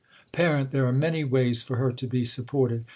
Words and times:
Par, 0.31 0.63
There 0.63 0.87
are 0.87 0.91
many 0.91 1.23
ways 1.23 1.61
for 1.61 1.75
her 1.75 1.91
to 1.91 2.07
be 2.07 2.25
supported. 2.25 2.85